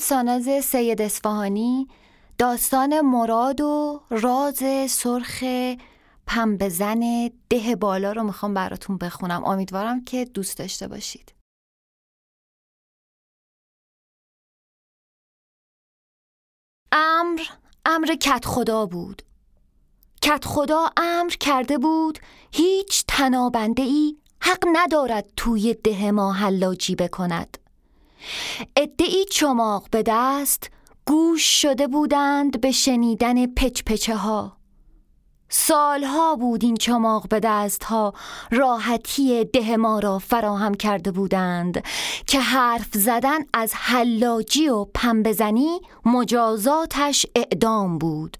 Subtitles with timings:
[0.00, 1.88] ساناز سید اسفهانی
[2.38, 5.44] داستان مراد و راز سرخ
[6.26, 9.44] پنبزن ده بالا رو می‌خوام براتون بخونم.
[9.44, 11.34] امیدوارم که دوست داشته باشید.
[16.92, 17.40] امر
[17.84, 19.22] امر کت خدا بود.
[20.22, 22.18] کت خدا امر کرده بود
[22.52, 27.59] هیچ تنابنده ای حق ندارد توی ده ما حلاجی بکند.
[28.76, 30.70] ادعی چماق به دست
[31.06, 34.60] گوش شده بودند به شنیدن پچپچه ها
[35.52, 38.14] سالها بود این چماق به دست ها
[38.50, 41.84] راحتی ده ما را فراهم کرده بودند
[42.26, 48.36] که حرف زدن از حلاجی و پنبزنی مجازاتش اعدام بود.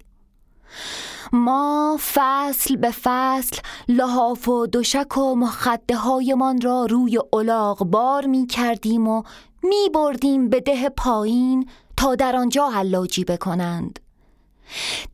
[1.33, 3.56] ما فصل به فصل
[3.89, 9.23] لحاف و دوشک و مخده هایمان را روی الاغ بار می کردیم و
[9.62, 14.00] می بردیم به ده پایین تا در آنجا حلاجی بکنند.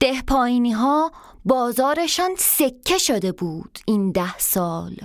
[0.00, 1.12] ده پایینی ها
[1.44, 4.96] بازارشان سکه شده بود این ده سال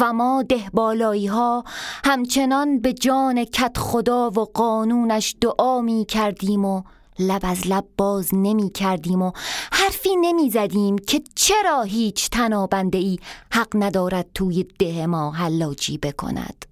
[0.00, 1.64] و ما ده بالایی ها
[2.04, 6.82] همچنان به جان کت خدا و قانونش دعا می کردیم و
[7.18, 9.32] لب از لب باز نمی کردیم و
[9.72, 13.18] حرفی نمی زدیم که چرا هیچ تنابنده ای
[13.52, 16.67] حق ندارد توی ده ما حلاجی بکند.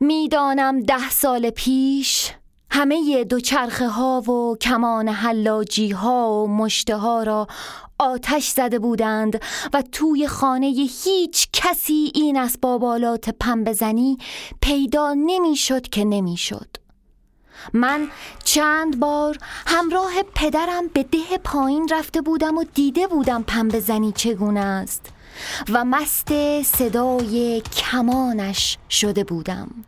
[0.00, 2.30] می‌دانم ده سال پیش
[2.70, 7.46] همه دوچرخه ها و کمان حلاجی ها و مشته ها را
[7.98, 9.42] آتش زده بودند
[9.72, 10.66] و توی خانه
[11.04, 14.18] هیچ کسی این اسبابالات پنبزنی
[14.60, 16.76] پیدا نمی‌شد که نمی‌شد.
[17.72, 18.08] من
[18.44, 25.06] چند بار همراه پدرم به ده پایین رفته بودم و دیده بودم پنبزنی چگونه است
[25.68, 29.84] و مست صدای کمانش شده بودم.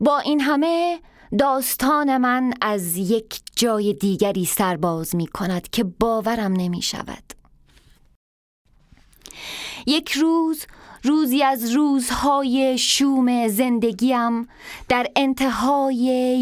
[0.00, 1.00] با این همه
[1.38, 7.32] داستان من از یک جای دیگری سرباز می کند که باورم نمی شود.
[9.86, 10.66] یک روز
[11.04, 14.48] روزی از روزهای شوم زندگیم
[14.88, 15.96] در انتهای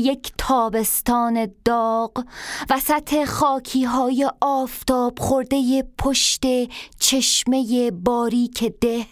[0.05, 2.25] یک تابستان داغ
[2.71, 6.43] وسط خاکی های آفتاب خورده پشت
[6.99, 9.07] چشمه باریک ده.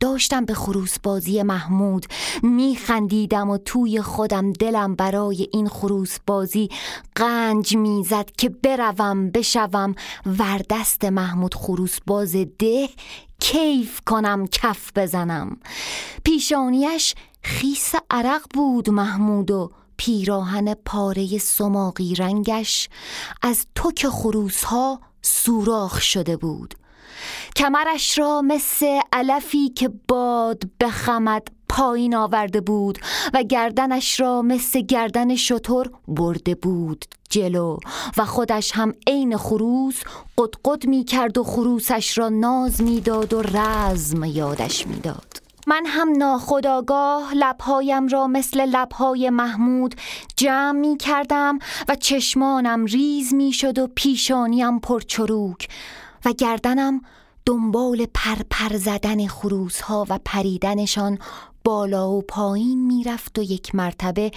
[0.00, 2.06] داشتم به خروس بازی محمود
[2.42, 6.68] میخندیدم و توی خودم دلم برای این خروس بازی
[7.14, 9.94] قنج می‌زد که بروم بشوم.
[10.26, 12.88] وردست محمود خروس باز ده
[13.40, 15.56] کیف کنم کف بزنم.
[16.24, 22.88] پیشانیش خیس عرق بود محمود و پیراهن پاره سماقی رنگش.
[23.42, 26.74] از توک خروس ها سوراخ شده بود.
[27.56, 32.98] کمرش را مثل علفی که باد بخمد پایین آورده بود
[33.34, 37.78] و گردنش را مثل گردن شطور برده بود جلو
[38.16, 40.02] و خودش هم عین خروس
[40.38, 45.46] قدقد می کرد و خروسش را ناز می‌داد و رزم یادش می‌داد.
[45.68, 49.94] من هم ناخداگاه لبهایم را مثل لبهای محمود
[50.36, 55.68] جمع می کردم و چشمانم ریز می شد و پیشانیم پرچروک
[56.24, 57.00] و گردنم
[57.46, 61.18] دنبال پرپر زدن خروس ها و پریدنشان
[61.66, 64.30] بالا و پایین می‌رفت و یک مرتبه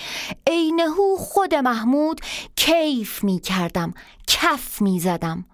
[0.47, 2.21] عینهو خود محمود
[2.55, 3.93] کیف می کردم
[4.27, 5.45] کف می زدم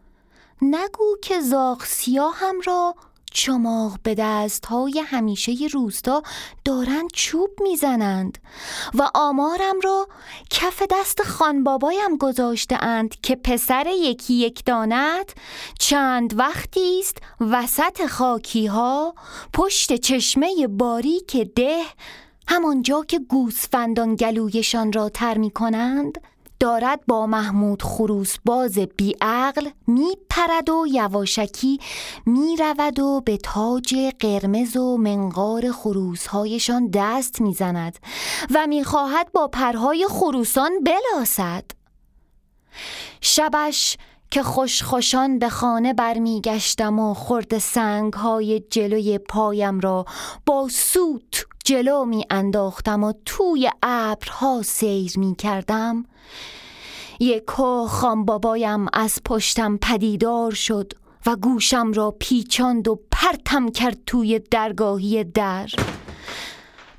[0.62, 2.96] نگو که زاغ سیاهم را
[3.36, 6.24] چماق به دست های همیشه روستا
[6.66, 8.38] دارند چوب می‌زنند
[8.94, 10.08] و آمارم را
[10.50, 15.34] کف دست خانبابایم گذاشته اند که پسر یکی یک دانت
[15.80, 19.16] چند وقتی است وسط خاکی ها
[19.54, 21.84] پشت چشمه باریک ده
[22.48, 26.22] همانجا که گوسفندان گلویشان را تر می کنند
[26.60, 31.80] دارد با محمود خروس باز بیعقل میپرد و یواشکی
[32.26, 37.98] می‌رود و به تاج قرمز و منقار خروسهایشان دست می‌زند
[38.54, 41.66] و می‌خواهد با پرهای خروسان بلاسد.
[43.22, 43.98] شبش
[44.32, 50.06] که خوشخوشان به خانه برمیگشتم و خورد سنگ های جلوی پایم را
[50.46, 56.06] با سوت جلو می انداختم و توی ابرها سیر می کردم.
[57.20, 60.94] یکو خام بابایم از پشتم پدیدار شد
[61.26, 65.70] و گوشم را پیچاند و پرتم کرد توی درگاهی در.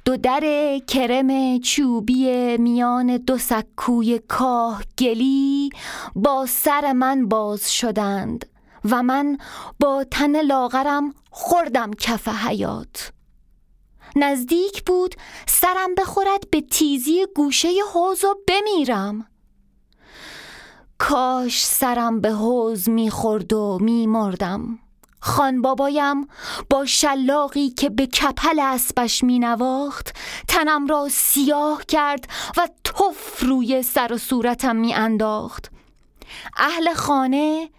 [0.05, 5.71] دو در کرم چوبی میان دو سکوی کاه گلی
[6.17, 8.47] با سر من باز شدند
[8.91, 9.39] و من
[9.81, 13.16] با تن لاغرم خوردم کف حیات.
[14.17, 15.15] نزدیک بود
[15.47, 19.27] سرم بخورد به تیزی گوشه حوز و بمیرم.
[20.99, 24.79] کاش سرم به حوز می‌خورد و میمردم.
[25.21, 26.29] خان بابایم
[26.71, 30.17] با شلاقی که به کپل اسبش می نواخت
[30.49, 35.71] تنم را سیاه کرد و تف روی سر و صورتم می انداخت
[36.57, 37.71] اهل خانه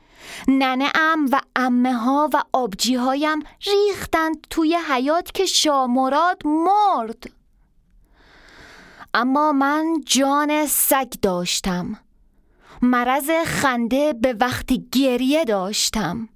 [0.47, 7.23] ننه ام و امه ها و آبجی هایم ریختند توی حیات که شامراد مرد.
[9.13, 11.99] اما من جان سگ داشتم.
[12.81, 16.29] مرض خنده به وقت گریه داشتم.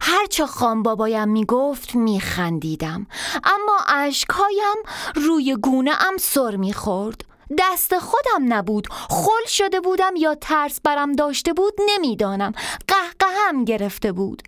[0.00, 3.06] هرچه خان بابایم می‌گفت میخندیدم.
[3.44, 4.76] اما اشکهایم
[5.14, 7.24] روی گونه ام سر می‌خورد.
[7.58, 8.86] دست خودم نبود.
[8.90, 12.52] خل شده بودم یا ترس برم داشته بود نمی‌دانم.
[13.50, 14.42] هم گرفته بود.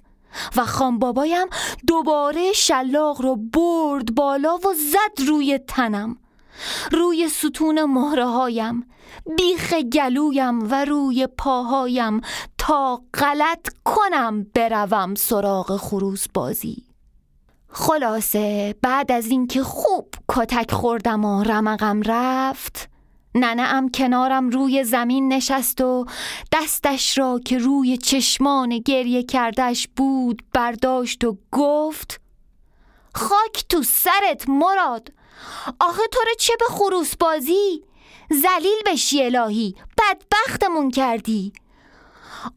[0.57, 1.47] و خان بابایم
[1.87, 6.17] دوباره شلاق رو برد بالا و زد روی تنم.
[6.93, 8.87] روی ستون مهره هایم
[9.37, 12.21] بیخ گلویم و روی پاهایم
[12.59, 16.87] تا غلط کنم بروم سراغ خروس بازی.
[17.69, 22.92] خلاصه بعد از اینکه خوب کتک خوردم و رمقم رفت
[23.35, 26.07] ننه کنارم روی زمین نشست و
[26.53, 32.21] دستش را که روی چشمان گریه کردش بود برداشت و گفت
[33.15, 35.13] خاک تو سرت مراد!
[35.81, 37.85] آخه تو رو چه به خروس بازی؟
[38.31, 39.75] زلیل بشی الهی!
[39.99, 41.53] بدبختمون کردی!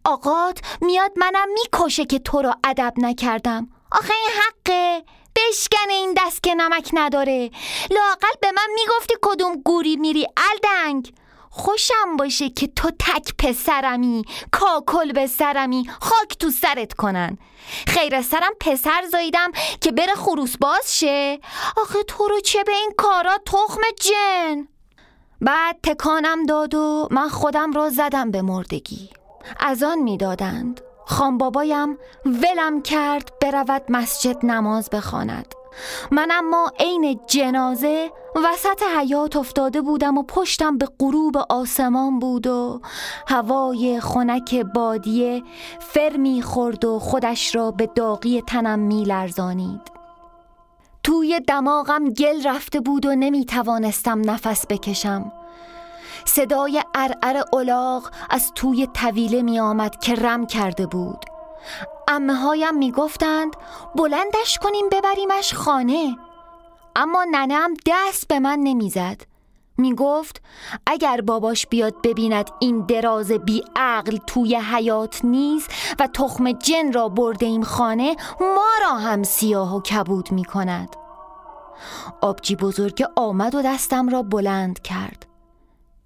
[0.03, 3.67] آقات میاد منم می‌کشه که تو رو ادب نکردم!
[3.91, 5.03] آخه این حقه!
[5.35, 7.51] بشکن این دست که نمک نداره.
[7.91, 11.13] لاقل به من می‌گفتی کدوم گوری میری الدنگ.
[11.49, 17.37] خوشم باشه که تو تک پسرمی کاکل به سرمی خاک تو سرت کنن.
[17.87, 19.51] خیر سرم پسر زاییدم
[19.81, 21.39] که بره خروس باز شه.
[21.77, 24.67] آخه تو رو چه به این کارا تخم جن؟
[25.41, 29.09] بعد تکانم داد و من خودم را زدم به مردگی.
[29.59, 30.81] از آن می‌دادند.
[31.05, 35.53] خان بابایم ولم کرد برود مسجد نماز بخواند
[36.11, 42.81] من اما عین جنازه وسط حیات افتاده بودم و پشتم به غروب آسمان بود و
[43.27, 45.43] هوای خنک بادیه
[45.79, 49.81] فرمی خورد و خودش را به داغی تنم می لرزانید.
[51.03, 55.31] توی دماغم گل رفته بود و نمی توانستم نفس بکشم
[56.25, 61.25] صدای ارعر اولاغ از توی طویله می آمد که رم کرده بود.
[62.07, 63.55] امه هایم می گفتند
[63.95, 66.17] بلندش کنیم ببریمش خانه.
[66.95, 69.21] اما ننم دست به من نمی‌زد.
[69.77, 70.41] می گفت
[70.85, 77.09] اگر باباش بیاد ببیند این دراز بی عقل توی حیات نیست و تخم جن را
[77.09, 80.95] برده این خانه ما را هم سیاه و کبود می کند
[82.21, 85.34] آبجی بزرگ آمد و دستم را بلند کرد.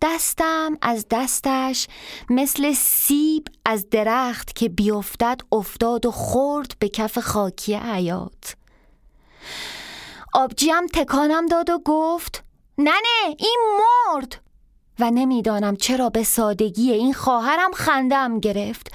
[0.01, 1.87] دستم از دستش
[2.29, 8.55] مثل سیب از درخت که بیفتد افتاد و خورد به کف خاکی حیات.
[10.33, 12.43] آبجیم تکانم داد و گفت
[12.77, 14.41] ننه این مرد!
[14.99, 18.91] و نمی‌دانم چرا به سادگی این خواهرم خندم گرفت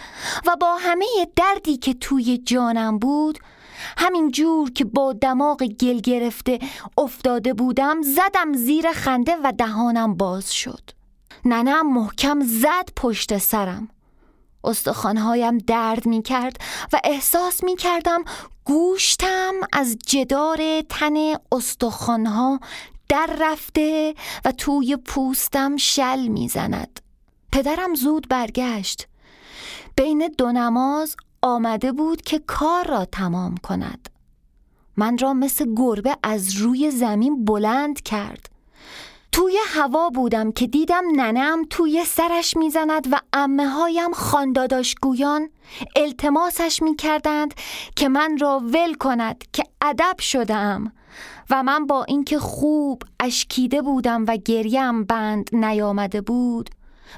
[0.46, 1.06] و با همه
[1.36, 3.38] دردی که توی جانم بود
[3.98, 6.58] همین جور که با دماغ گل گرفته
[6.98, 10.90] افتاده بودم زدم زیر خنده و دهانم باز شد
[11.44, 13.88] ننم محکم زد پشت سرم
[14.64, 16.56] استخوانهایم درد می کرد
[16.92, 18.24] و احساس می کردم
[18.64, 22.60] گوشتم از جدار تن استخوانها
[23.08, 24.14] در رفته
[24.44, 27.00] و توی پوستم شل می زند.
[27.52, 29.08] پدرم زود برگشت.
[29.96, 34.08] بین دو نماز آمده بود که کار را تمام کند.
[34.96, 38.50] من را مثل گربه از روی زمین بلند کرد.
[39.32, 45.50] توی هوا بودم که دیدم ننم توی سرش می‌زند و امه هایم خانداداشگویان
[45.96, 47.54] التماسش می‌کردند
[47.96, 50.92] که من را ول کند که ادب شدم
[51.50, 56.70] و من با اینکه خوب اشکیده بودم و گریم بند نیامده بود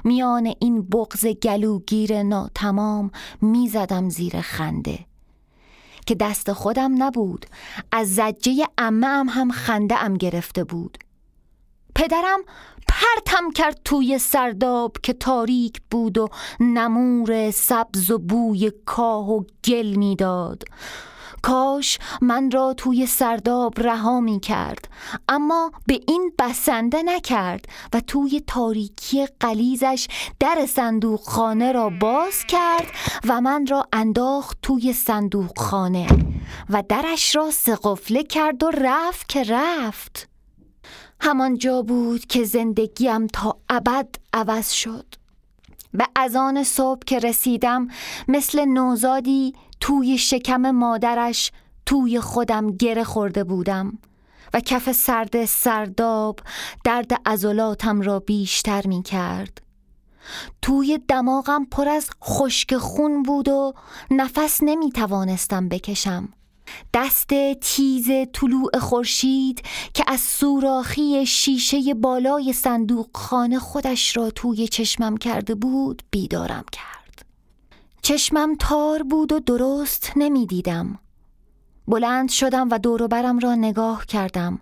[0.03, 3.11] میان این بغز گلوگیر ناتمام
[3.41, 4.99] می‌زدم زیر خنده.
[6.05, 7.45] که دست خودم نبود
[7.91, 10.97] از زجه امه هم, هم خنده ام گرفته بود.
[11.95, 12.39] پدرم
[12.87, 19.95] پرتم کرد توی سرداب که تاریک بود و نمور سبز و بوی کاه و گل
[19.95, 20.63] می‌داد.
[21.41, 24.87] کاش من را توی سرداب رها می کرد.
[25.29, 30.07] اما به این بسنده نکرد و توی تاریکی قلیزش
[30.39, 32.87] در صندوق خانه را باز کرد
[33.27, 36.07] و من را انداخت توی صندوق خانه
[36.69, 40.29] و درش را سقفله کرد و رفت که رفت.
[41.21, 45.05] همان جا بود که زندگیم تا ابد عوض شد.
[45.93, 47.87] به ازان صبح که رسیدم
[48.27, 51.51] مثل نوزادی توی شکم مادرش
[51.85, 53.99] توی خودم گره خورده بودم
[54.53, 56.39] و کف سرد سرداب
[56.83, 59.61] درد ازولاتم را بیشتر می کرد
[60.61, 63.73] توی دماغم پر از خشک خون بود و
[64.11, 66.29] نفس نمی توانستم بکشم.
[66.93, 67.29] دست
[67.61, 69.61] تیز طلوع خورشید
[69.93, 76.96] که از سوراخی شیشه بالای صندوق خانه خودش را توی چشمم کرده بود بیدارم کرد.
[78.07, 80.99] چشمم تار بود و درست نمی‌دیدم.
[81.87, 84.59] بلند شدم و دوروبرم را نگاه کردم.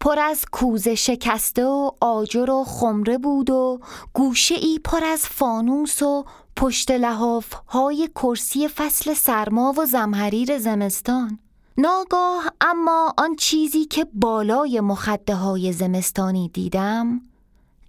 [0.00, 3.80] پر از کوزه شکسته و آجر و خمره بود و
[4.12, 6.24] گوشه ای پر از فانوس و
[6.56, 11.38] پشت لحاف های کرسی فصل سرما و زمحریر زمستان.
[11.78, 17.20] ناگاه اما آن چیزی که بالای مخده های زمستانی دیدم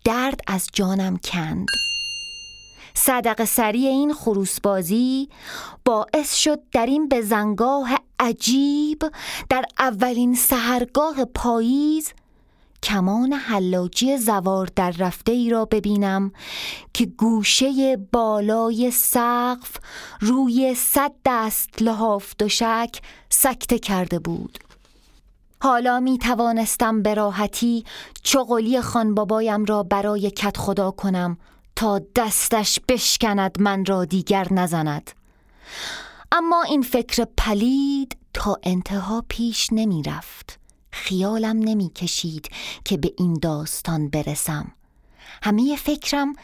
[0.06, 1.68] درد از جانم کند.
[2.94, 5.30] صدق سری این خروسبازی
[5.86, 7.24] باعث شد در این به
[8.20, 9.04] عجیب
[9.50, 12.14] در اولین سهرگاه پاییز
[12.84, 16.32] کمان حلاجی زوار در رفته ای را ببینم
[16.94, 19.78] که گوشه بالای سقف
[20.22, 24.60] روی صد دست لحاف دوشک سکته کرده بود.
[25.64, 27.86] حالا می توانستم به راحتی
[28.24, 31.38] چغلی خان بابایم را برای کت خدا کنم.
[31.76, 35.12] تا دستش بشکند من را دیگر نزند.
[36.32, 40.60] اما این فکر پلید تا انتها پیش نمی رفت.
[40.92, 42.50] خیالم نمی کشید
[42.86, 44.72] که به این داستان برسم.
[45.44, 46.36] همه فکرم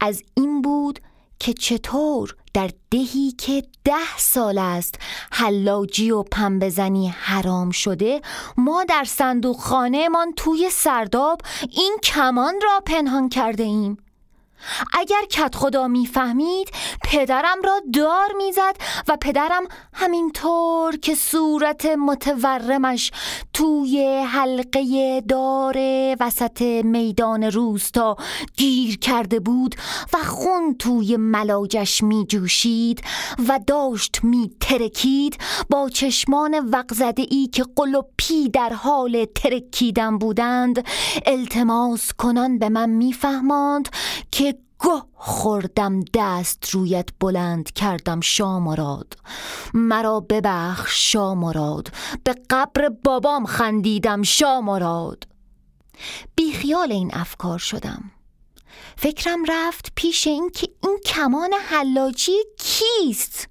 [0.00, 1.00] از این بود
[1.38, 4.94] که چطور در دهی که ده سال است
[5.32, 8.20] حلاجی و پنبزنی حرام شده
[8.56, 13.96] ما در صندوق خانه من توی سرداب این کمان را پنهان کرده ایم.
[14.92, 16.70] اگر کت خدا می‌فهمید
[17.04, 18.76] پدرم را دار می‌زد
[19.08, 23.10] و پدرم همینطور که صورت متورمش
[23.52, 25.76] توی حلقه دار
[26.20, 28.16] وسط میدان روستا
[28.56, 29.74] گیر کرده بود
[30.12, 33.02] و خون توی ملاجش می جوشید
[33.48, 35.38] و داشت می ترکید
[35.70, 40.84] با چشمان وقزده ای که قلوپی در حال ترکیدن بودند
[41.26, 43.88] التماس کنان به من میفهماند
[44.30, 44.47] که
[44.80, 49.14] گه خوردم دست رویت بلند کردم شامراد
[49.74, 51.88] مرا ببخش شامراد
[52.24, 55.24] به قبر بابام خندیدم شامراد
[56.36, 58.10] بی خیال این افکار شدم.
[58.96, 63.48] فکرم رفت پیش این که این کمان حلاجی کیست؟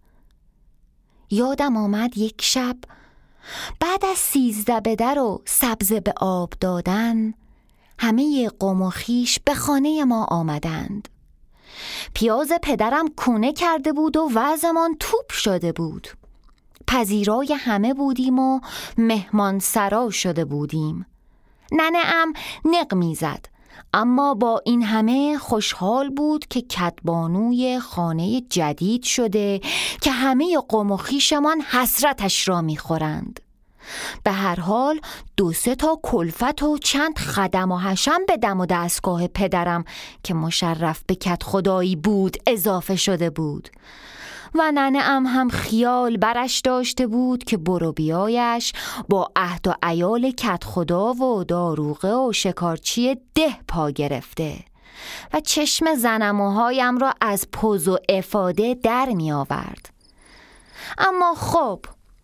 [1.29, 2.77] یادم آمد یک شب
[3.79, 7.33] بعد از سیزده بدر و سبزه به آب دادن
[7.99, 11.07] همه قوم و خیش به خانه ما آمدند.
[12.13, 16.07] پیاز پدرم کونه کرده بود و وضعمان توپ شده بود.
[16.87, 18.59] پذیرای همه بودیم و
[18.97, 21.05] مهمان سرا شده بودیم.
[21.71, 22.33] ننه ام
[22.65, 23.45] نق می‌زد
[23.93, 29.61] اما با این همه خوشحال بود که کتبانوی خانه جدید شده
[30.01, 33.39] که همه قوم و خیشمان حسرتش را می‌خورند.
[34.23, 34.99] به هر حال
[35.37, 39.83] دو سه تا کلفت و چند خدم و حشم به دم و دستگاه پدرم
[40.23, 43.69] که مشرف به کت خدایی بود اضافه شده بود.
[44.55, 48.73] و ننه ام هم خیال برش داشته بود که برو بیایش
[49.09, 54.55] با عهد و ایال کت خدا و داروغه و شکارچی ده پا گرفته
[55.33, 59.89] و چشم زنموهایم را از پوز و افاده در می آورد
[60.97, 61.79] اما خب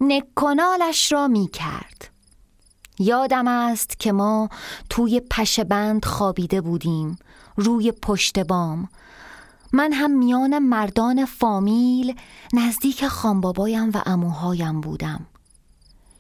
[0.08, 2.10] نکنالش را می کرد
[3.00, 4.50] یادم است که ما
[4.90, 7.18] توی پشه بند خوابیده بودیم
[7.56, 8.90] روی پشت بام.
[9.74, 12.16] من هم میان مردان فامیل
[12.54, 15.26] نزدیک خانبابایم و اموهایم بودم.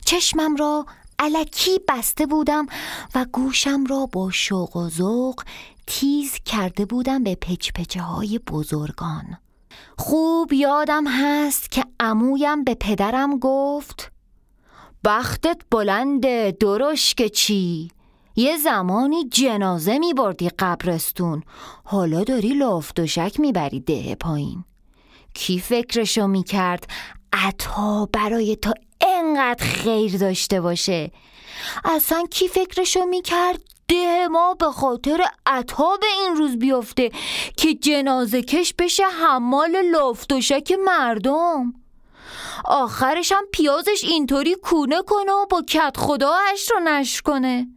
[0.05, 0.85] چشمم را
[1.19, 2.65] علکی بسته بودم
[3.15, 5.43] و گوشم را با شوق و ذوق
[5.87, 9.37] تیز کرده بودم به پچپچه های بزرگان.
[9.97, 14.11] خوب یادم هست که عمویم به پدرم گفت
[15.03, 17.91] بختت بلنده درش که چی؟
[18.35, 21.43] یه زمانی جنازه می بردی قبرستون
[21.83, 24.63] حالا داری لافتوشک می بری ده پایین.
[25.33, 26.87] کی فکرشو می کرد
[27.33, 31.11] عطا برای تا انقدر خیر داشته باشه؟
[31.85, 37.11] اصلا کی فکرشو می کرد ده ما به خاطر عطا به این روز بیفته
[37.57, 41.73] که جنازه کش بشه حمال لافتوشک مردم.
[42.65, 47.67] آخرش هم پیازش اینطوری کونه کنه و با کت خداش رو نشر کنه.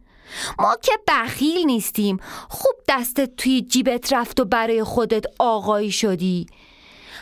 [0.58, 2.20] ما که بخیل نیستیم.
[2.48, 6.46] خوب دستت توی جیبت رفت و برای خودت آقایی شدی.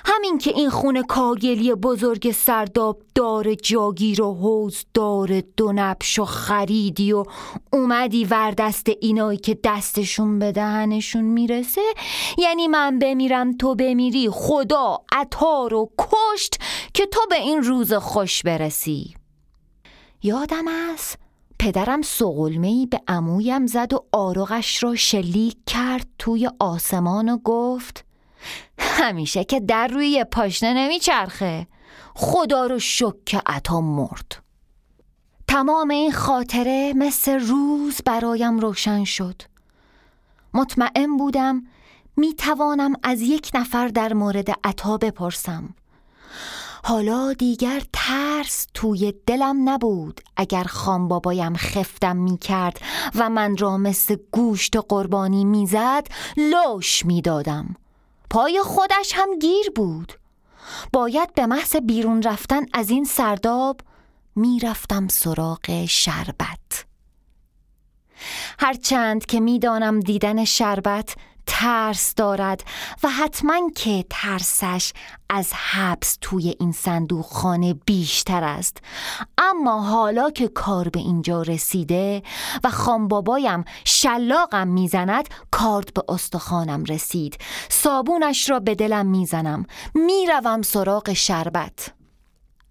[0.05, 6.25] همین که این خونه کاگلی بزرگ سرداب دار جاگیر و حوز دار دو نبش و
[6.25, 7.25] خریدی و
[7.73, 11.81] اومدی وردست اینایی که دستشون به دهنشون می‌رسه؟
[12.39, 16.61] یعنی من بمیرم تو بمیری خدا عطار و کشت
[16.95, 19.15] که تو به این روز خوش برسی.
[20.23, 21.19] یادم است
[21.59, 28.05] پدرم سغلمهی به عمویم زد و آرغش را شلیک کرد توی آسمان و گفت
[28.79, 31.67] همیشه که در روی پاشنه نمیچرخه.
[32.15, 34.43] خدا رو شک که عطا مرد.
[35.49, 39.43] تمام این خاطره مثل روز برایم روشن شد.
[40.55, 41.63] مطمئن بودم
[42.17, 45.75] می توانم از یک نفر در مورد عطا بپرسم.
[46.85, 52.81] حالا دیگر ترس توی دلم نبود اگر خان بابایم خفتم می کرد
[53.15, 57.77] و من را مثل گوشت قربانی می‌زد لاش می‌دادم.
[58.31, 60.13] پای خودش هم گیر بود.
[60.93, 63.81] باید به محض بیرون رفتن از این سرداب
[64.37, 66.85] می‌رفتم سراغ شربت.
[68.59, 71.15] هرچند که می‌دانم دیدن شربت
[71.47, 72.65] ترس دارد
[73.03, 74.93] و حتما که ترسش
[75.29, 78.77] از حبس توی این صندوق خانه بیشتر است.
[79.39, 82.23] اما حالا که کار به اینجا رسیده
[82.65, 87.39] و خانبابایم شلاقم می‌زند کارت به استخوانم رسید.
[87.69, 89.67] صابونش را به دلم می‌زنم.
[89.95, 91.93] می‌روم سراغ شربت.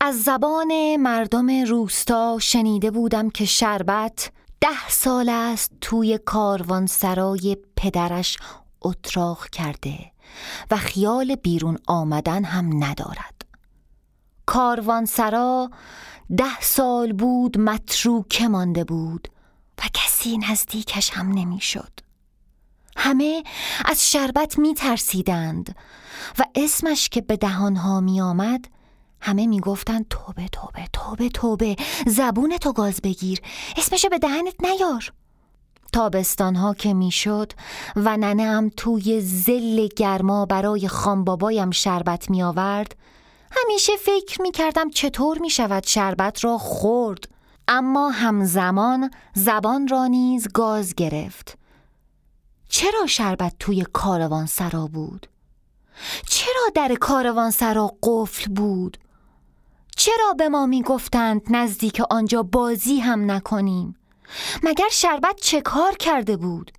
[0.02, 4.32] از زبان مردم روستا شنیده بودم که شربت
[4.62, 8.38] ده سال است توی کاروان سرای پدرش
[8.84, 10.12] اتراق کرده
[10.72, 13.42] و خیال بیرون آمدن هم ندارد.
[14.46, 15.70] کاروانسرا
[16.38, 19.28] ده سال بود متروکه مانده بود
[19.78, 22.00] و کسی نزدیکش هم نمی‌شد.
[22.98, 23.44] همه
[23.86, 25.76] از شربت می ترسیدند
[26.40, 28.68] و اسمش که به دهانها می آمد
[29.22, 31.76] همه می گفتند توبه توبه توبه توبه.
[32.08, 33.40] زبون تو گاز بگیر.
[33.78, 35.14] اسمشو به دهنت نیار.
[35.94, 37.54] تابستان ها که می‌شد
[37.96, 42.96] و ننه هم توی زل گرما برای خانبابایم شربت می آورد
[43.52, 47.30] همیشه فکر می کردم چطور می شود شربت را خورد
[47.68, 51.58] اما همزمان زبان را نیز گاز گرفت
[52.70, 55.28] چرا شربت توی کاروان سرا بود؟
[56.28, 58.98] چرا در کاروان سرا قفل بود؟
[59.96, 63.96] چرا به ما می گفتند نزدیک آنجا بازی هم نکنیم؟
[64.64, 66.72] مگر شربت چه کار کرده بود؟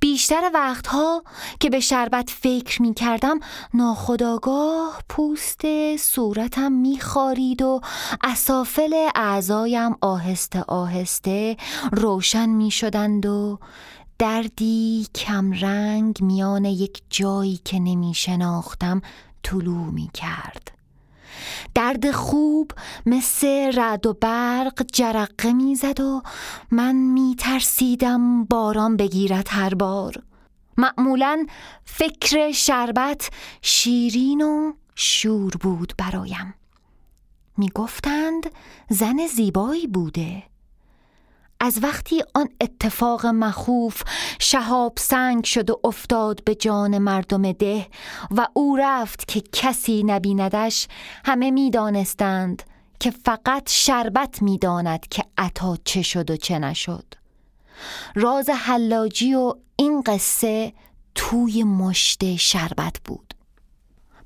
[0.00, 1.22] بیشتر وقتها
[1.60, 3.40] که به شربت فکر می کردم
[3.74, 7.80] ناخداگاه پوست صورتم می خارید و
[8.24, 11.56] اسافل اعضایم آهسته آهسته
[11.92, 13.58] روشن می شدند و
[14.18, 19.02] دردی کمرنگ میان یک جایی که نمی شناختم
[19.42, 20.79] طلوع می کرد
[21.74, 22.72] درد خوب
[23.06, 26.22] مثل رد و برق جرقه می‌زد و
[26.70, 30.22] من می ترسیدم باران بگیرد هر بار.
[30.76, 31.46] معمولا
[31.84, 33.30] فکر شربت
[33.62, 36.54] شیرین و شور بود برایم.
[37.56, 38.50] می گفتند
[38.88, 40.49] زن زیبایی بوده.
[41.60, 44.02] از وقتی آن اتفاق مخوف
[44.38, 47.86] شهاب سنگ شد و افتاد به جان مردم ده
[48.30, 50.88] و او رفت که کسی نبیندش
[51.24, 52.62] همه می‌دانستند
[53.00, 57.14] که فقط شربت می‌داند که عطا چه شد و چه نشد.
[58.14, 60.72] راز حلاجی و این قصه
[61.14, 63.34] توی مشت شربت بود.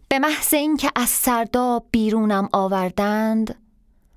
[0.09, 3.64] به محض اینکه از سرداب بیرونم آوردند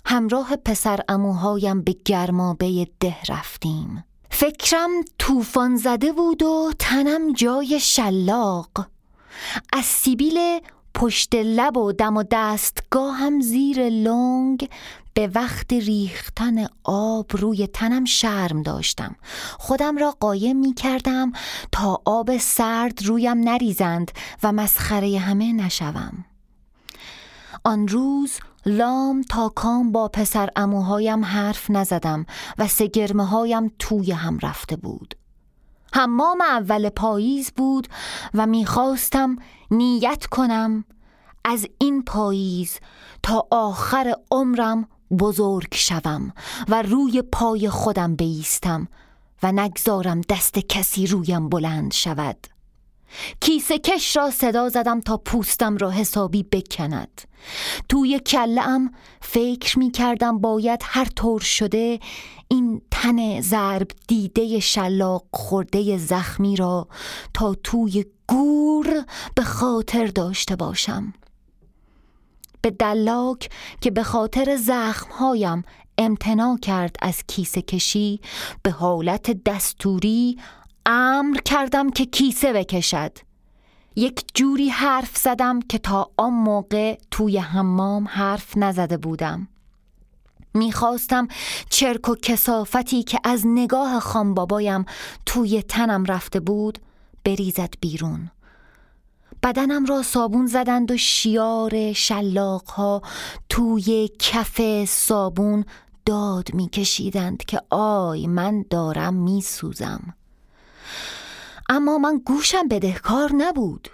[0.04, 4.04] همراه پسر اموهایم به گرمابه ده رفتیم.
[4.30, 8.86] فکرم طوفان زده بود و تنم جای شلاق.
[9.72, 10.60] از سیبیل
[10.94, 14.70] پشت لب و دم و دستگاه هم زیر لنگ
[15.14, 19.16] به وقت ریختن آب روی تنم شرم داشتم.
[19.58, 21.32] خودم را قایم می کردم
[21.72, 24.10] تا آب سرد رویم نریزند
[24.42, 26.24] و مسخره همه نشوم.
[27.64, 28.32] آن روز
[28.68, 32.26] لام تا کام با پسر اموهایم حرف نزدم
[32.58, 35.14] و سگرمه هایم توی هم رفته بود.
[35.94, 37.88] حمام اول پاییز بود
[38.34, 39.36] و می‌خواستم
[39.70, 40.84] نیت کنم
[41.44, 42.78] از این پاییز
[43.22, 46.32] تا آخر عمرم بزرگ شوم
[46.68, 48.88] و روی پای خودم بیستم
[49.42, 52.57] و نگذارم دست کسی رویم بلند شود.
[53.40, 57.20] کیسه کش را صدا زدم تا پوستم را حسابی بکند.
[57.88, 58.90] توی کلم
[59.20, 62.00] فکر می کردم باید هر طور شده
[62.48, 66.88] این تن ضرب دیده شلاق خورده زخمی را
[67.34, 71.12] تا توی گور به خاطر داشته باشم.
[72.62, 75.62] به دلاک که به خاطر زخمهایم
[75.98, 78.20] امتنا کرد از کیسه کشی
[78.62, 80.38] به حالت دستوری
[80.90, 83.12] امر کردم که کیسه بکشد.
[83.96, 89.48] یک جوری حرف زدم که تا آن موقع توی حمام حرف نزده بودم.
[90.54, 91.28] می‌خواستم
[91.70, 94.84] چرک و کسافتی که از نگاه خانبابایم
[95.26, 96.78] توی تنم رفته بود
[97.24, 98.30] بریزد بیرون.
[99.42, 103.02] بدنم را صابون زدند و شیار شلاق ها
[103.48, 105.64] توی کف صابون
[106.06, 110.14] داد میکشیدند که آی من دارم میسوزم.
[111.68, 113.88] اما من گوشم بدهکار نبود.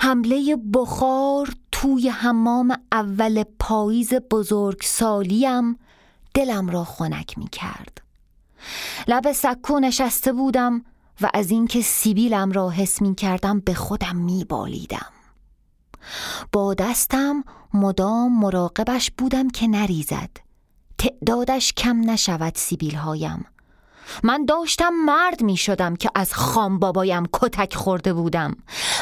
[0.00, 5.78] حمله بخار توی حمام اول پاییز بزرگ سالیم
[6.34, 8.02] دلم را خنک می کرد
[9.08, 10.84] لب سکو نشسته بودم
[11.20, 15.12] و از اینکه سیبیلم را حس می کردم به خودم می بالیدم
[16.52, 20.30] با دستم مدام مراقبش بودم که نریزد.
[20.98, 23.44] تعدادش کم نشود سیبیل هایم
[24.22, 28.56] من داشتم مرد می شدم که از خام بابایم کتک خورده بودم.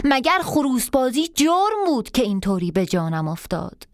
[0.04, 3.86] مگر خروسبازی جرم بود که اینطوری به جانم افتاد؟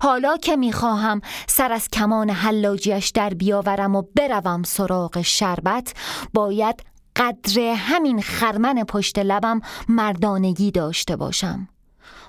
[0.00, 5.94] حالا که می‌خواهم سر از کمان حلاجیش در بیاورم و بروم سراغ شربت
[6.34, 6.82] باید
[7.16, 11.68] قدر همین خرمن پشت لبم مردانگی داشته باشم.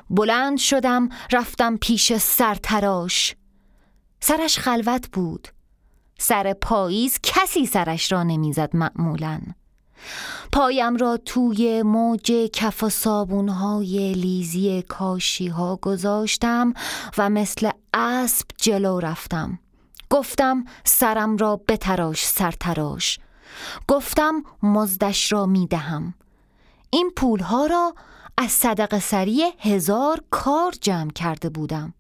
[0.10, 3.36] بلند شدم رفتم پیش سرتراش.
[4.20, 5.48] سرش خلوت بود.
[6.18, 9.42] سر پاییز کسی سرش را نمی‌زد معمولا.
[10.52, 16.74] پایم را توی موج کف و صابونهای لیزی کاشی ها گذاشتم
[17.18, 19.60] و مثل اسب جلو رفتم.
[20.10, 23.20] گفتم سرم را بتراش سرتراش.
[23.88, 26.14] گفتم مزدش را می‌دهم.
[26.90, 27.94] این پولها را
[28.38, 31.94] از صدق سری هزار کار جمع کرده بودم.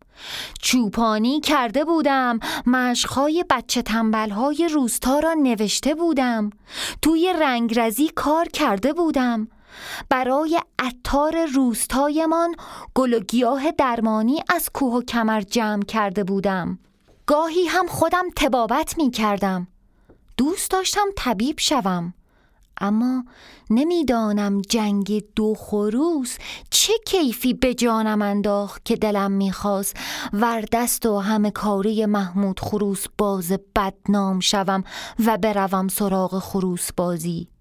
[0.61, 2.39] چوپانی کرده بودم.
[2.65, 6.49] مشقهای بچه تنبلهای روستا را نوشته بودم.
[7.01, 9.47] توی رنگرزی کار کرده بودم.
[10.09, 12.55] برای عطار روستایمان
[12.95, 16.79] گل و گیاه درمانی از کوه و کمر جمع کرده بودم.
[17.25, 19.67] گاهی هم خودم تبابت می کردم
[20.37, 22.13] دوست داشتم طبیب شوم.
[22.81, 23.23] اما
[23.69, 26.37] نمی‌دانم جنگ دو خروس
[26.69, 29.97] چه کیفی به جانم انداخت که دلم می‌خواست
[30.33, 34.83] وردست و همه کاری محمود خروس باز بدنام شوم
[35.25, 37.56] و بروم سراغ خروس بازی.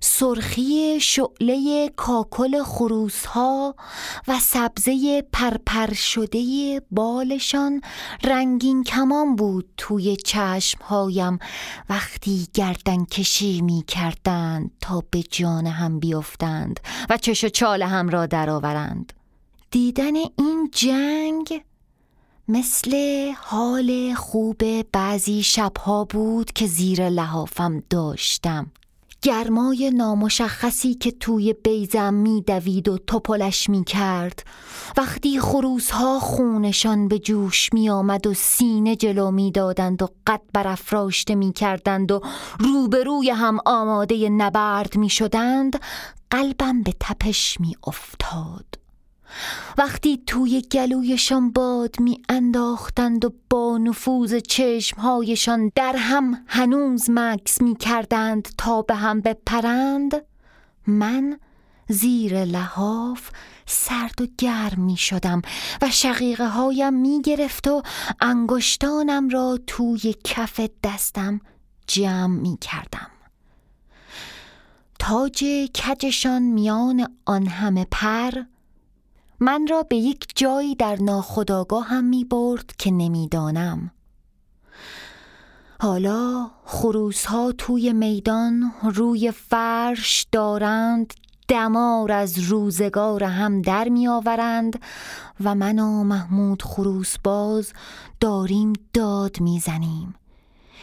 [0.00, 3.74] سرخی شعله کاکل خروس ها
[4.28, 7.80] و سبزه پرپر شده بالشان
[8.24, 11.38] رنگین کمان بود توی چشم هایم
[11.88, 18.08] وقتی گردن کشی می کردند تا به جان هم بیفتند و چش و چال هم
[18.08, 19.12] را درآورند.
[19.70, 21.62] دیدن این جنگ
[22.48, 22.92] مثل
[23.40, 28.70] حال خوب بعضی شبها بود که زیر لحافم داشتم
[29.22, 34.42] گرمای نامشخصی که توی بیزم میدوید و توپلش می کرد
[34.96, 41.34] وقتی خروسها خونشان به جوش می آمد و سینه جلو می دادند و قد برافراشته
[41.34, 42.20] می کردند و
[42.58, 45.80] روبروی هم آماده نبرد می شدند
[46.30, 48.77] قلبم به تپش می افتاد
[49.78, 57.76] وقتی توی گلویشان باد می انداختند و با نفوذ چشمهایشان در هم هنوز مکس می
[57.76, 60.24] کردند تا به هم بپرند
[60.86, 61.38] من
[61.88, 63.30] زیر لحاف
[63.66, 65.42] سرد و گرم می شدم
[65.82, 67.82] و شقیقه هایم می گرفت و
[68.20, 71.40] انگشتانم را توی کف دستم
[71.86, 73.10] جمع می کردم
[74.98, 78.30] تاج کجشان میان آن همه پر
[79.40, 83.90] من را به یک جایی در ناخداگاه هم می برد که نمی‌دانم.
[85.80, 91.14] حالا خروس ها توی میدان روی فرش دارند
[91.48, 94.82] دمار از روزگار هم در می آورند
[95.44, 97.72] و من و محمود خروس باز
[98.20, 100.14] داریم داد می زنیم.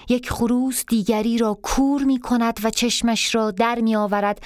[0.10, 4.40] یک خروس دیگری را کور می کند و چشمش را در می آورد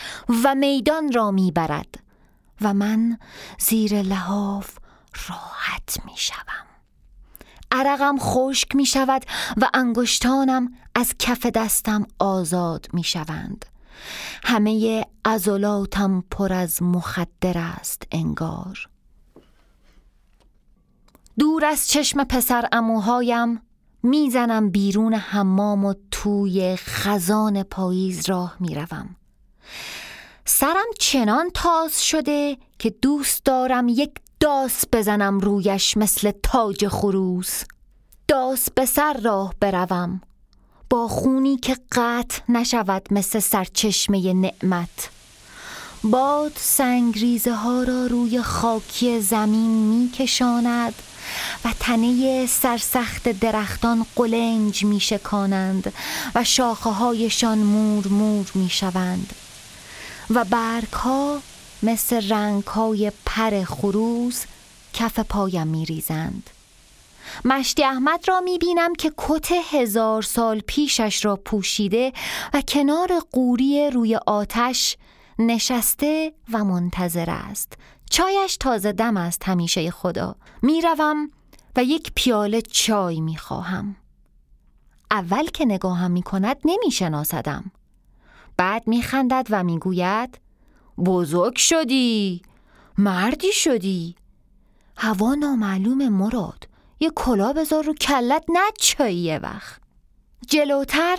[0.43, 2.08] و میدان را می برد
[2.61, 3.17] و من
[3.59, 4.77] زیر لحاف
[5.29, 6.65] راحت می شوم.
[7.71, 9.25] عرقم خشک می شود
[9.57, 13.65] و انگشتانم از کف دستم آزاد می شوند.
[14.43, 18.89] همه عضلاتم پر از مخدر است انگار
[21.39, 23.61] دور از چشم پسر اموهایم
[24.03, 29.15] می‌زنم بیرون حمام و توی خزان پاییز راه می‌روم
[30.51, 37.63] سرم چنان تاز شده که دوست دارم یک داس بزنم رویش مثل تاج خروس.
[38.27, 40.21] داس به سر راه بروم
[40.89, 45.09] با خونی که قطع نشود مثل سرچشمه نعمت.
[46.03, 50.93] باد سنگریزه ها را روی خاکی زمین می کشاند
[51.65, 55.93] و تنه سرسخت درختان قلنج می شکانند
[56.35, 59.33] و شاخه هایشان مور مور می شوند
[60.29, 61.41] و برگ ها
[61.83, 64.45] مثل رنگ های پر خروس
[64.93, 66.49] کف پایم می ریزند
[67.45, 72.13] مشتی احمد را می بینم که کت هزار سال پیشش را پوشیده
[72.53, 74.97] و کنار قوری روی آتش
[75.39, 77.73] نشسته و منتظر است
[78.09, 81.29] چایش تازه دم است همیشه خدا می‌روم
[81.75, 83.95] و یک پیاله چای می خواهم.
[85.11, 87.71] اول که نگاهم می کند نمی شناسدم.
[88.59, 90.39] بعد می خندد و می گوید
[91.05, 92.41] بزرگ شدی
[92.97, 94.15] مردی شدی.
[94.97, 96.67] هوا نامعلوم مراد.
[96.99, 99.81] یه کلا بذار رو کلت نچایی یه وقت.
[100.47, 101.17] جلوتر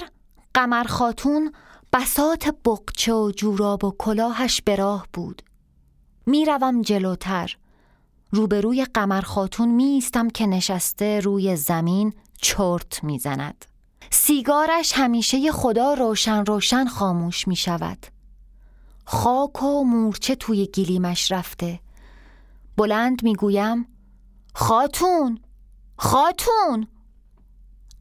[0.54, 1.52] قمر خاتون
[1.92, 5.42] بسات بقچه و جوراب و کلاهش به راه بود.
[6.26, 7.56] می‌روم جلوتر.
[8.30, 13.64] روبروی قمر خاتون میستم که نشسته روی زمین چرت می‌زند.
[14.10, 18.06] سیگارش همیشه خدا روشن روشن خاموش می شود.
[19.04, 21.80] خاک و مورچه توی گلیمش رفته.
[22.76, 23.86] بلند می‌گویم
[24.54, 25.40] خاتون
[25.96, 26.86] خاتون!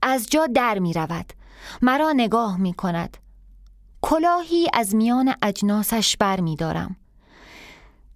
[0.01, 1.33] از جا در می رود.
[1.81, 3.17] مرا نگاه می کند.
[4.01, 6.95] کلاهی از میان اجناسش بر می دارم.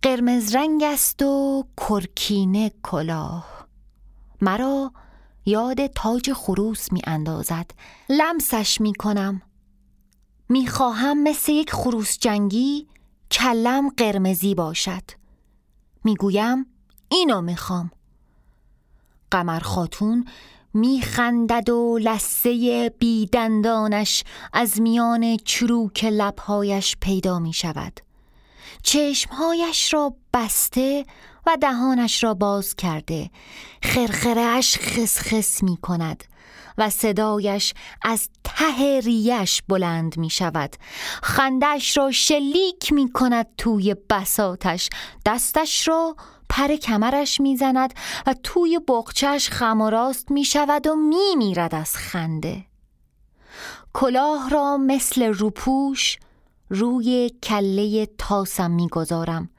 [0.02, 3.68] قرمز رنگ است و کرکینه کلاه.
[4.42, 4.92] مرا
[5.46, 7.72] یاد تاج خروس می اندازد
[8.10, 9.42] لمسش می کنم
[10.50, 12.88] می خواهم مثل یک خروس جنگی
[13.32, 15.04] کلم قرمزی باشد.
[16.04, 16.66] می گویم
[17.10, 17.92] اینو می خوام
[19.32, 20.26] قمر خاتون
[20.74, 28.00] میخندد و لسه بیدندانش از میان چروک لبهایش پیدا می شود
[28.84, 31.06] چشمهایش را بسته
[31.46, 33.30] و دهانش را باز کرده.
[33.84, 36.24] خرخرهش خسخس می کند
[36.78, 40.76] و صدایش از ته ریش بلند می شود.
[41.24, 44.90] خندش را شلیک می کند توی بساتش
[45.26, 46.16] دستش را
[46.50, 47.94] پر کمرش می‌زند
[48.28, 52.66] و توی بغچش خم راست می شود و می میرد از خنده.
[53.94, 56.18] کلاه را مثل روپوش
[56.74, 59.50] روی کله تاسم می‌گذارم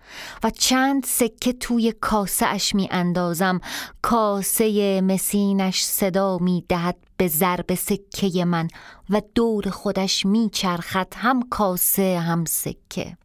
[0.42, 3.61] و چند سکه توی کاسه اش می اندازم
[4.03, 8.68] کاسه مسینش صدا می دهد به ضرب سکه من
[9.11, 13.16] و دور خودش می چرخد هم کاسه هم سکه.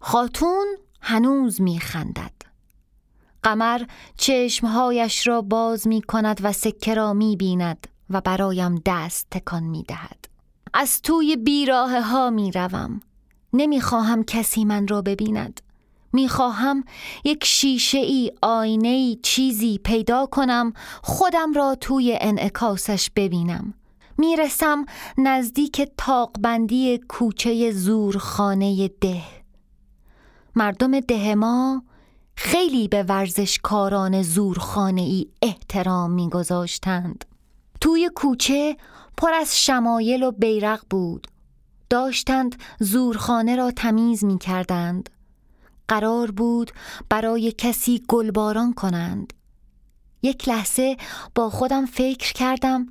[0.00, 0.66] خاتون
[1.00, 2.32] هنوز می خندد
[3.42, 3.82] قمر
[4.16, 9.82] چشمهایش را باز می کند و سکه را می بیند و برایم دست تکان می
[9.82, 10.25] دهد
[10.78, 13.00] از توی بیراه ها می روم
[13.52, 15.60] نمی خواهم کسی من را ببیند.
[16.12, 16.84] می خواهم
[17.24, 23.74] یک شیشه ای آینه ای چیزی پیدا کنم خودم را توی انعکاسش ببینم.
[24.18, 24.84] می‌رسم
[25.18, 29.22] نزدیک تاقبندی کوچه زورخانه ده.
[30.56, 31.82] مردم ده ما
[32.36, 37.24] خیلی به ورزشکاران زورخانه ای احترام میگذاشتند.
[37.80, 38.76] توی کوچه
[39.16, 41.26] پر از شمایل و بیرق بود.
[41.90, 45.10] داشتند زورخانه را تمیز می کردند
[45.88, 46.70] قرار بود
[47.08, 49.32] برای کسی گلباران کنند.
[50.22, 50.96] یک لحظه
[51.34, 52.86] با خودم فکر کردم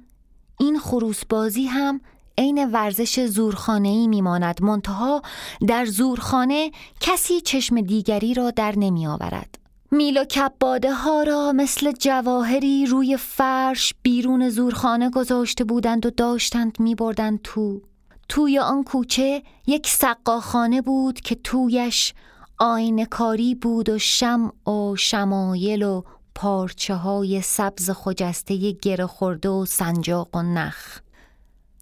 [0.60, 2.02] این خروسبازی هم
[2.38, 4.64] عین ورزش زورخانه ای میماند.
[4.64, 5.22] منتها
[5.68, 9.65] در زورخانه کسی چشم دیگری را در نمی آورد
[9.96, 16.80] میل و کباده ها را مثل جواهری روی فرش بیرون زورخانه گذاشته بودند و داشتند
[16.80, 17.82] می بردند تو
[18.30, 22.14] توی آن کوچه یک سقاخانه بود که تویش
[22.60, 26.04] آینکاری بود و شم و شمایل و
[26.36, 31.00] پارچه های سبز خجسته گره خورده و سنجاق و نخ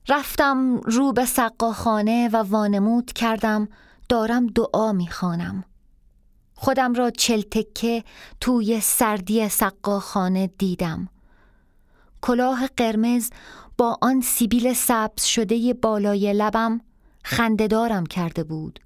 [0.10, 3.68] رفتم رو به سقاخانه و وانمود کردم
[4.10, 5.64] دارم دعا می‌خوانم.
[6.64, 8.04] خودم را چلتکه
[8.40, 11.10] توی سردی سقاخانه دیدم.
[12.22, 13.30] کلاه قرمز
[13.78, 16.82] با آن سیبیل سبز شده بالای لبم
[17.24, 18.80] خندهدارم کرده بود.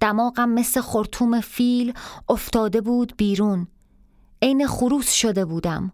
[0.00, 1.94] دماغم مثل خرطوم فیل
[2.28, 3.66] افتاده بود بیرون.
[4.42, 5.92] عین خروس شده بودم.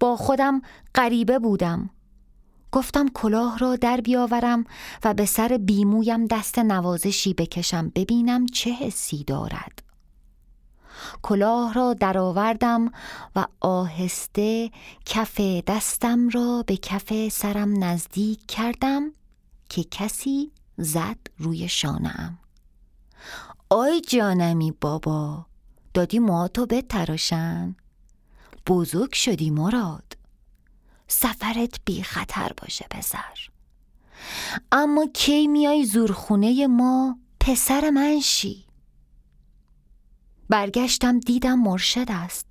[0.00, 0.62] با خودم
[0.94, 1.90] غریبه بودم.
[2.72, 4.64] گفتم کلاه را در بیاورم
[5.04, 9.89] و به سر بیمویم دست نوازشی بکشم ببینم چه حسی دارد.
[11.22, 12.92] کلاه را درآوردم
[13.36, 14.70] و آهسته
[15.06, 19.12] کف دستم را به کف سرم نزدیک کردم
[19.68, 22.38] که کسی زد روی شانم
[23.70, 25.46] آی جانمی بابا
[25.94, 27.76] دادی موهاتو بتراشن.
[28.66, 30.16] بزرگ شدی مراد.
[31.08, 33.48] سفرت بی خطر باشه پسر.
[34.72, 38.64] اما کی میای زورخونه ما؟ پسر من شی.
[40.50, 42.50] برگشتم دیدم مرشد است.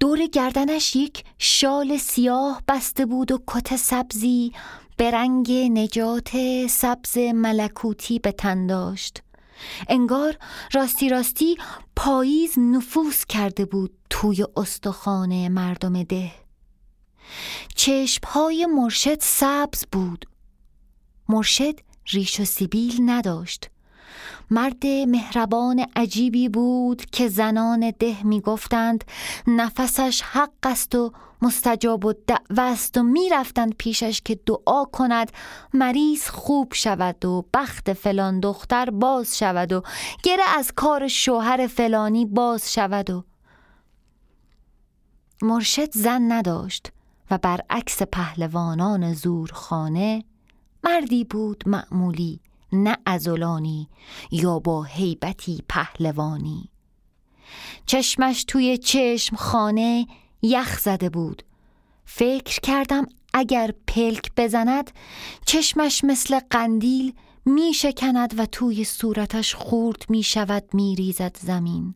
[0.00, 4.52] دور گردنش یک شال سیاه بسته بود و کت سبزی
[4.96, 6.30] به رنگ نجات
[6.66, 9.22] سبز ملکوتی به تن داشت.
[9.88, 10.36] انگار
[10.72, 11.56] راستی راستی
[11.96, 16.32] پاییز نفوذ کرده بود توی استخوان مردم ده.
[17.74, 20.26] چشمهای مرشد سبز بود.
[21.28, 21.80] مرشد
[22.12, 23.69] ریش و سیبیل نداشت.
[24.50, 29.04] مرد مهربان عجیبی بود که زنان ده می گفتند
[29.46, 35.32] نفسش حق است و مستجاب و دعوه است و می رفتند پیشش که دعا کند
[35.74, 39.82] مریض خوب شود و بخت فلان دختر باز شود و
[40.22, 43.24] گره از کار شوهر فلانی باز شود و
[45.42, 46.92] مرشد زن نداشت
[47.30, 50.24] و برعکس پهلوانان زورخانه
[50.84, 52.40] مردی بود معمولی.
[52.72, 53.88] نه ازولانی
[54.30, 56.70] یا با هیبتی پهلوانی.
[57.86, 60.06] چشمش توی چشم خانه
[60.42, 61.42] یخ زده بود.
[62.04, 64.90] فکر کردم اگر پلک بزند
[65.46, 67.12] چشمش مثل قندیل
[67.44, 71.94] می شکند و توی صورتش خورد می شود می ریزد زمین.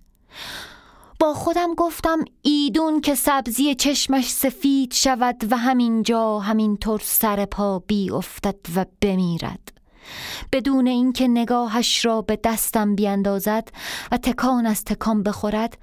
[1.20, 8.10] با خودم گفتم ایدون که سبزی چشمش سفید شود و همینجا همینطور سر پا بی
[8.10, 9.73] افتد و بمیرد.
[10.52, 13.68] بدون اینکه نگاهش را به دستم بیندازد
[14.12, 15.78] و تکان از تکان بخورد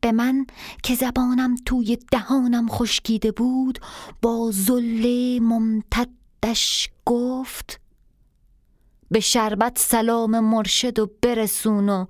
[0.00, 0.46] به من
[0.82, 3.78] که زبانم توی دهانم خشکیده بود
[4.22, 7.80] با زله ممتدش گفت
[9.10, 12.06] به شربت سلام مرشد و برسون و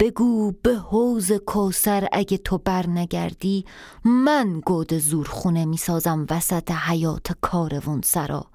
[0.00, 3.64] بگو به حوز کوسر اگه تو برنگردی
[4.04, 8.46] من گود زورخونه می‌سازم وسط حیات کاروون سرا.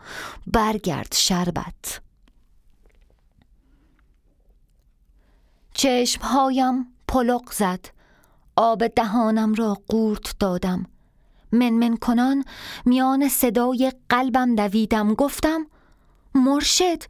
[0.47, 2.01] برگرد شربت.
[5.74, 7.86] چشمهایم پلق زد.
[8.56, 10.86] آب دهانم را قورت دادم.
[11.52, 12.44] منمن کنان
[12.86, 15.14] میان صدای قلبم دویدم.
[15.14, 15.68] گفتم
[16.36, 17.04] مرشد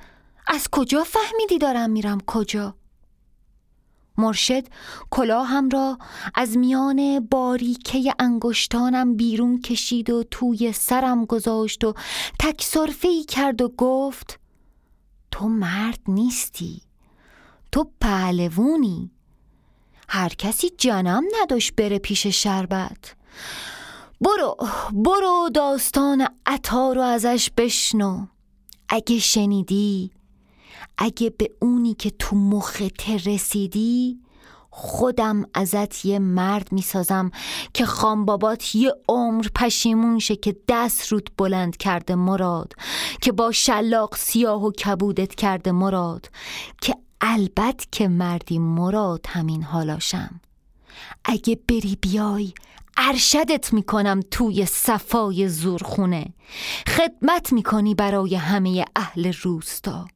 [0.48, 2.76] از کجا فهمیدی دارم میرم کجا؟
[4.18, 4.64] مرشد
[5.10, 5.98] کلاهم را
[6.36, 11.94] از میان باریکه انگشتانم بیرون کشید و توی سرم گذاشت و
[12.40, 12.62] تک
[13.28, 14.40] کرد و گفت
[15.32, 16.82] تو مرد نیستی.
[17.74, 19.12] تو پهلوونی.
[20.10, 23.16] هر کسی جنم نداشت بره پیش شربت.
[24.22, 24.58] برو
[24.92, 28.26] برو داستان عطا رو ازش بشنو.
[28.90, 30.12] اگه شنیدی
[30.98, 34.20] اگه به اونی که تو مخت رسیدی
[34.70, 37.32] خودم ازت یه مرد می‌سازم
[37.74, 42.74] که خانبابات یه عمر پشیمون شه که دست رود بلند کرده مراد
[43.22, 46.30] که با شلاق سیاه و کبودت کرده مراد
[46.82, 46.96] که
[47.26, 50.42] البته که مردی مراد همین حالاشم
[51.26, 52.54] اگه بری بیای
[52.98, 56.34] ارشدت می‌کنم توی صفای زورخونه.
[56.88, 60.08] خدمت می‌کنی برای همه اهل روستا.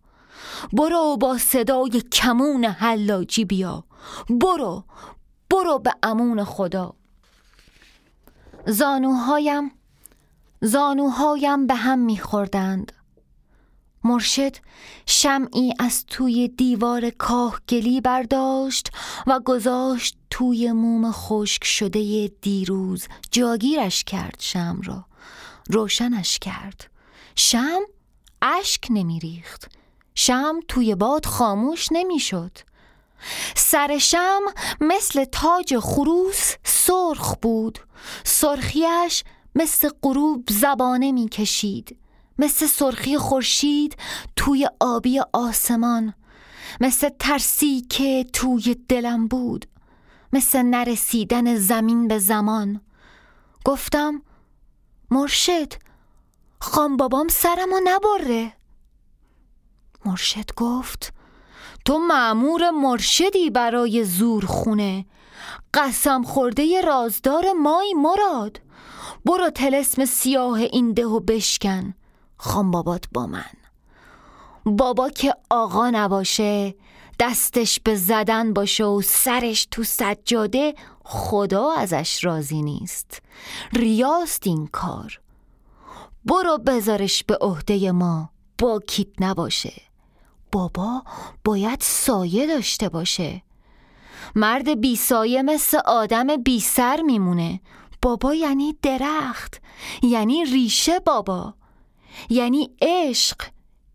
[0.73, 3.83] برو با صدای کمون حلاجی بیا.
[4.29, 4.83] برو
[5.49, 6.93] برو به امون خدا.
[8.65, 9.71] زانوهایم
[10.61, 12.91] زانوهایم به هم میخوردند.
[14.07, 14.55] مرشد
[15.05, 18.89] شمعی از توی دیوار کاهگلی برداشت
[19.27, 25.05] و گذاشت توی موم خشک شده دیروز جاگیرش کرد شم را.
[25.69, 26.89] روشنش کرد.
[27.35, 27.79] شم
[28.41, 29.71] اشک نمیریخت.
[30.15, 32.51] شم توی باد خاموش نمی‌شد.
[33.55, 34.41] سر شم
[34.81, 37.79] مثل تاج خروس سرخ بود.
[38.23, 39.23] سرخیش
[39.55, 41.97] مثل غروب زبانه می‌کشید.
[42.39, 43.97] مثل سرخی خورشید
[44.35, 46.13] توی آبی آسمان.
[46.81, 49.65] مثل ترسی که توی دلم بود.
[50.33, 52.81] مثل نرسیدن زمین به زمان.
[53.65, 54.21] گفتم
[55.11, 55.73] مرشد
[56.59, 58.53] خان بابام سرمو نبره.
[60.05, 61.13] مرشد گفت
[61.85, 65.05] تو معمور مرشدی برای زور خونه
[65.73, 68.61] قسم خورده رازدار مای مراد.
[69.25, 71.93] برو تلسم سیاه این ده و بشکن.
[72.37, 73.51] خان بابات با من.
[74.65, 76.75] بابا که آقا نباشه
[77.19, 83.21] دستش به زدن باشه و سرش تو سجاده خدا ازش راضی نیست.
[83.73, 85.19] ریاست این کار.
[86.25, 89.73] برو بذارش به عهده ما با کیت نباشه.
[90.51, 91.03] بابا
[91.43, 93.41] باید سایه داشته باشه.
[94.35, 97.61] مرد بی سایه مثل آدم بی سر میمونه.
[98.01, 99.61] بابا یعنی درخت
[100.03, 101.53] یعنی ریشه بابا.
[102.29, 103.41] یعنی عشق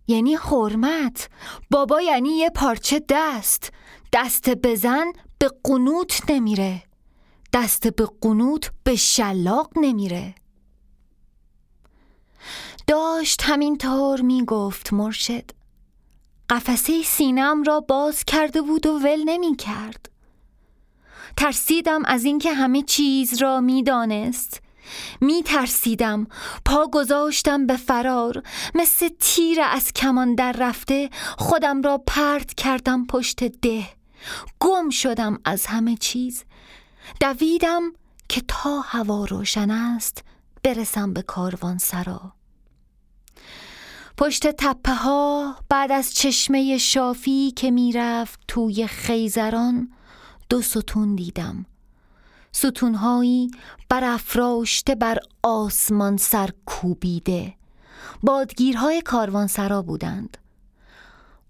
[0.07, 1.29] یعنی حرمت.
[1.71, 3.73] بابا یعنی یه پارچه دست.
[4.13, 6.83] دست بزن به قنوت نمیره.
[7.53, 10.35] دست به قنوت به شلاق نمیره.
[12.87, 15.51] داشت همینطور می‌گفت مرشد.
[16.51, 20.09] قفسه سینم را باز کرده بود و ول نمی کرد
[21.37, 24.61] ترسیدم از اینکه همه چیز را می‌دانست.
[25.21, 26.27] می ترسیدم
[26.65, 28.43] پا گذاشتم به فرار.
[28.75, 33.85] مثل تیر از کمان در رفته خودم را پرت کردم پشت ده.
[34.61, 36.45] گم شدم از همه چیز.
[37.21, 37.93] دویدم
[38.29, 40.25] که تا هوا روشن است
[40.63, 42.33] برسم به کاروان سرا.
[44.19, 49.93] پشت تپه ها بعد از چشمه شافی که می‌رفت توی خیزران
[50.49, 51.67] دو ستون دیدم.
[52.53, 53.51] ستونهایی
[53.89, 57.55] برافراشته بر آسمان سر کوبیده.
[58.23, 60.37] بادگیرهای کاروانسرا بودند.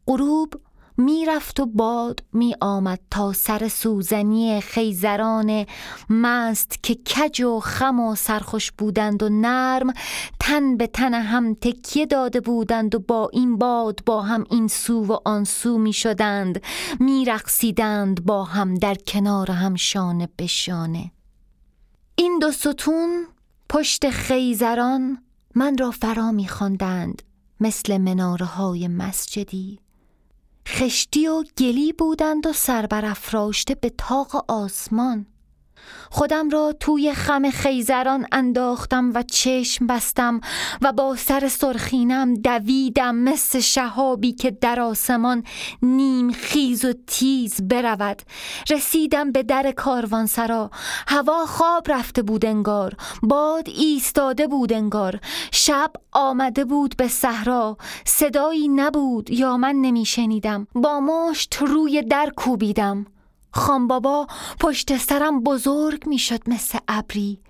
[0.07, 0.61] غروب
[1.03, 5.67] می‌رفت و باد می آمد تا سر سوزنی خیزران
[6.11, 9.93] مست که کج و خم و سرخوش بودند و نرم
[10.41, 15.05] تن به تن هم تکیه داده بودند و با این باد با هم این سو
[15.05, 16.63] و آن سو می شدند
[17.01, 21.13] می رقصیدند با هم در کنار هم شانه به شانه.
[22.17, 23.27] این دو ستون
[23.69, 25.23] پشت خیزران
[25.55, 26.49] من را فرا می
[27.61, 29.79] مثل مناره های مسجدی.
[30.69, 35.27] خشتی و گلی بودند و سربرافراشته به تاق آسمان.
[36.11, 40.41] خودم را توی خم خیزران انداختم و چشم بستم
[40.83, 45.45] و با سر سرخینم دویدم مثل شهابی که در آسمان
[45.83, 48.23] نیم خیز و تیز برود.
[48.71, 50.71] رسیدم به در کاروانسرا.
[51.09, 52.95] هوا خواب رفته بود انگار.
[53.23, 55.21] باد ایستاده بود انگار.
[55.53, 57.77] شب آمده بود به صحرا.
[58.05, 60.67] صدایی نبود یا من نمیشنیدم.
[60.75, 63.07] با مشت روی در کوبیدم.
[63.55, 64.27] خان بابا
[64.61, 67.41] پشت سرم بزرگ می‌شد مثل ابری.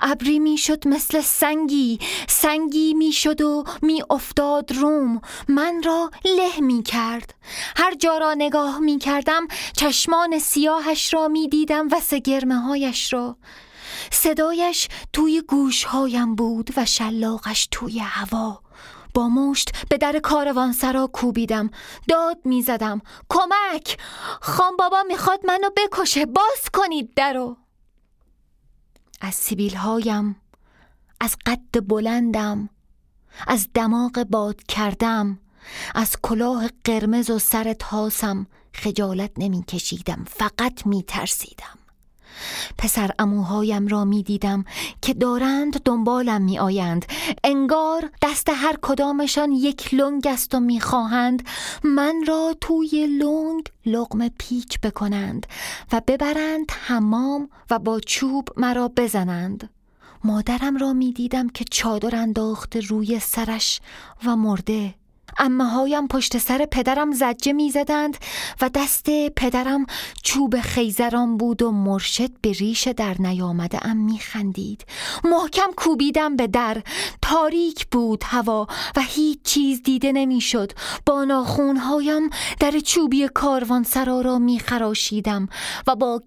[0.00, 1.98] ابری می‌شد مثل سنگی.
[2.28, 5.20] سنگی می‌شد و می افتاد روم.
[5.48, 7.34] من را له می کرد
[7.76, 9.46] هر جا را نگاه می کردم
[9.76, 13.36] چشمان سیاهش را می دیدم و سگرمه هایش را.
[14.10, 18.65] صدایش توی گوشهایم بود و شلاقش توی هوا.
[19.16, 21.70] با مشت به در کاروان سرا کوبیدم.
[22.08, 23.00] داد می‌زدم.
[23.28, 23.98] کمک!
[24.40, 26.26] خان بابا می‌خواد منو بکشه.
[26.26, 27.56] باز کنید درو!
[29.20, 30.36] از سیبیل هایم
[31.20, 32.68] از قد بلندم
[33.46, 35.38] از دماغ باد کردم
[35.94, 41.78] از کلاه قرمز و سر تاسم خجالت نمی کشیدم فقط می ترسیدم
[42.78, 44.64] پسر اموهایم را می دیدم
[45.02, 47.06] که دارند دنبالم می آیند
[47.44, 51.48] انگار دست هر کدامشان یک لنگ است و می خواهند
[51.84, 55.46] من را توی لنگ لغم پیچ بکنند
[55.92, 59.70] و ببرند حمام و با چوب مرا بزنند.
[60.24, 63.80] مادرم را می دیدم که چادر انداخته روی سرش
[64.24, 64.94] و مرده
[65.38, 68.16] امه هایم پشت سر پدرم زجه می زدند
[68.60, 69.86] و دست پدرم
[70.22, 74.84] چوب خیزران بود و مرشد به ریش در نیامده ام می خندید
[75.24, 76.82] محکم کوبیدم به در.
[77.22, 78.66] تاریک بود هوا
[78.96, 80.72] و هیچ چیز دیده نمی شد
[81.06, 85.48] با ناخونهایم در چوبی کاروان سرا را می خراشیدم
[85.86, 86.22] و با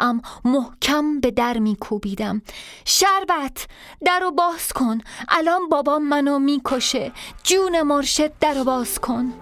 [0.00, 2.42] ام محکم به در می کوبیدم
[2.84, 3.66] شربت
[4.06, 4.98] در رو باز کن.
[5.28, 9.32] الان بابام منو می کشه جون مرشد در باز کن.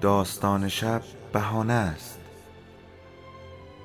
[0.00, 1.02] داستان شب
[1.32, 2.20] بهانه است.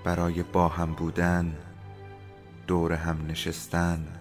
[0.05, 1.57] برای با هم بودن
[2.67, 4.20] دور هم نشستن.